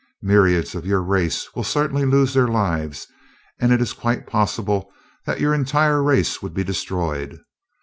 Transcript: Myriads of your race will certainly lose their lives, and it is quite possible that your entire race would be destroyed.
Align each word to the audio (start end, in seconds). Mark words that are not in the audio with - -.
Myriads 0.23 0.73
of 0.73 0.83
your 0.83 1.03
race 1.03 1.49
will 1.53 1.63
certainly 1.63 2.05
lose 2.05 2.33
their 2.33 2.47
lives, 2.47 3.05
and 3.59 3.71
it 3.71 3.79
is 3.79 3.93
quite 3.93 4.25
possible 4.25 4.91
that 5.27 5.39
your 5.39 5.53
entire 5.53 6.01
race 6.01 6.41
would 6.41 6.55
be 6.55 6.63
destroyed. 6.63 7.39